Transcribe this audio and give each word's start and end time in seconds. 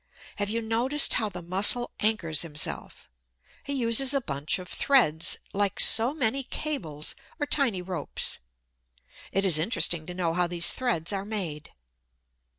Have 0.37 0.49
you 0.49 0.63
noticed 0.63 1.13
how 1.13 1.29
the 1.29 1.43
Mussel 1.43 1.91
anchors 1.99 2.41
himself? 2.41 3.07
He 3.63 3.73
uses 3.73 4.15
a 4.15 4.19
bunch 4.21 4.57
of 4.57 4.67
threads, 4.67 5.37
like 5.53 5.79
so 5.79 6.11
many 6.11 6.41
cables 6.41 7.13
or 7.39 7.45
tiny 7.45 7.83
ropes. 7.83 8.39
It 9.31 9.45
is 9.45 9.59
interesting 9.59 10.07
to 10.07 10.15
know 10.15 10.33
how 10.33 10.47
these 10.47 10.73
threads 10.73 11.13
are 11.13 11.23
made. 11.23 11.69